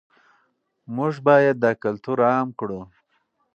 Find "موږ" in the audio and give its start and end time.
0.95-1.13